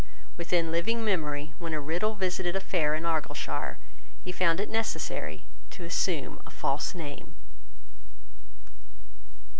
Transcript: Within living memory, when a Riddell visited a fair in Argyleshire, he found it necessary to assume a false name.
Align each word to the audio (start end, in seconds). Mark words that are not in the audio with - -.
Within 0.35 0.71
living 0.71 1.05
memory, 1.05 1.53
when 1.59 1.75
a 1.75 1.79
Riddell 1.79 2.15
visited 2.15 2.55
a 2.55 2.59
fair 2.59 2.95
in 2.95 3.03
Argyleshire, 3.05 3.77
he 4.23 4.31
found 4.31 4.59
it 4.59 4.67
necessary 4.67 5.45
to 5.69 5.83
assume 5.85 6.41
a 6.47 6.49
false 6.49 6.95
name. 6.95 7.35